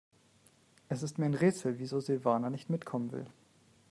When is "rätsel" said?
1.35-1.77